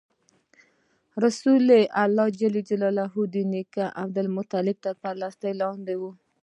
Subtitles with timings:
[1.23, 1.81] رسول الله
[2.57, 6.01] ﷺ د نیکه عبدالمطلب تر سرپرستۍ لاندې و.